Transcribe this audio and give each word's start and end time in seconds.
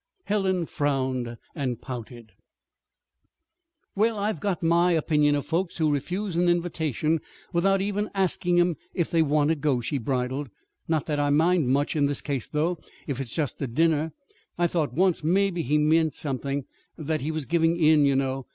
Helen 0.23 0.65
frowned 0.65 1.37
and 1.53 1.79
pouted. 1.79 2.31
"Well, 3.95 4.17
I've 4.17 4.39
got 4.39 4.63
my 4.63 4.93
opinion 4.93 5.35
of 5.35 5.45
folks 5.45 5.77
who 5.77 5.91
refuse 5.93 6.35
an 6.35 6.49
invitation 6.49 7.21
without 7.53 7.81
even 7.83 8.09
asking 8.15 8.59
'em 8.59 8.77
if 8.95 9.11
they 9.11 9.21
want 9.21 9.49
to 9.49 9.55
go," 9.55 9.79
she 9.79 9.99
bridled. 9.99 10.49
"Not 10.87 11.05
that 11.05 11.19
I 11.19 11.29
mind 11.29 11.67
much, 11.67 11.95
in 11.95 12.07
this 12.07 12.21
case, 12.21 12.47
though, 12.47 12.79
if 13.05 13.21
it's 13.21 13.35
just 13.35 13.61
a 13.61 13.67
dinner. 13.67 14.11
I 14.57 14.65
thought 14.65 14.91
once, 14.91 15.23
maybe 15.23 15.61
he 15.61 15.77
meant 15.77 16.15
something 16.15 16.65
that 16.97 17.21
he 17.21 17.29
was 17.29 17.45
giving 17.45 17.77
in, 17.77 18.03
you 18.03 18.15
know. 18.15 18.47